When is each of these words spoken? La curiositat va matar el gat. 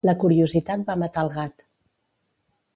La 0.09 0.13
curiositat 0.21 0.87
va 0.87 0.95
matar 1.03 1.27
el 1.27 1.31
gat. 1.37 1.67